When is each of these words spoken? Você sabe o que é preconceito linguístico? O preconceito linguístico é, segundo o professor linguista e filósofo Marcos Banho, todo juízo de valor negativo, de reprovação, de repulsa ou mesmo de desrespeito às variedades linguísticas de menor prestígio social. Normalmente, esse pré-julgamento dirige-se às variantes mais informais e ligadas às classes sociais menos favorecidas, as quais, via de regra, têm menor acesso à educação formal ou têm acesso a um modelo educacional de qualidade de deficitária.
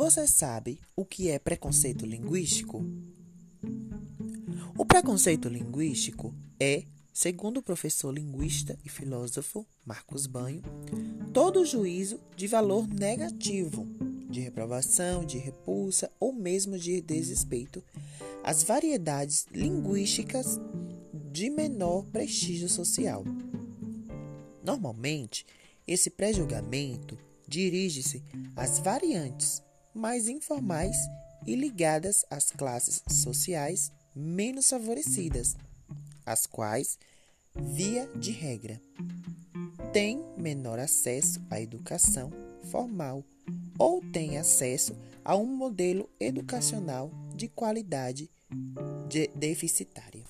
Você 0.00 0.26
sabe 0.26 0.80
o 0.96 1.04
que 1.04 1.28
é 1.28 1.38
preconceito 1.38 2.06
linguístico? 2.06 2.82
O 4.74 4.82
preconceito 4.82 5.46
linguístico 5.46 6.34
é, 6.58 6.84
segundo 7.12 7.58
o 7.58 7.62
professor 7.62 8.10
linguista 8.10 8.78
e 8.82 8.88
filósofo 8.88 9.66
Marcos 9.84 10.26
Banho, 10.26 10.62
todo 11.34 11.66
juízo 11.66 12.18
de 12.34 12.46
valor 12.46 12.88
negativo, 12.88 13.86
de 14.30 14.40
reprovação, 14.40 15.22
de 15.22 15.36
repulsa 15.36 16.10
ou 16.18 16.32
mesmo 16.32 16.78
de 16.78 17.02
desrespeito 17.02 17.84
às 18.42 18.62
variedades 18.62 19.46
linguísticas 19.52 20.58
de 21.30 21.50
menor 21.50 22.06
prestígio 22.06 22.70
social. 22.70 23.22
Normalmente, 24.64 25.44
esse 25.86 26.08
pré-julgamento 26.08 27.18
dirige-se 27.46 28.24
às 28.56 28.78
variantes 28.78 29.62
mais 29.94 30.28
informais 30.28 30.96
e 31.46 31.54
ligadas 31.54 32.24
às 32.30 32.50
classes 32.50 33.02
sociais 33.08 33.90
menos 34.14 34.68
favorecidas, 34.68 35.56
as 36.24 36.46
quais, 36.46 36.98
via 37.54 38.06
de 38.16 38.30
regra, 38.30 38.80
têm 39.92 40.24
menor 40.36 40.78
acesso 40.78 41.40
à 41.50 41.60
educação 41.60 42.30
formal 42.70 43.24
ou 43.78 44.02
têm 44.12 44.38
acesso 44.38 44.96
a 45.24 45.36
um 45.36 45.46
modelo 45.46 46.08
educacional 46.20 47.10
de 47.34 47.48
qualidade 47.48 48.30
de 49.08 49.28
deficitária. 49.28 50.24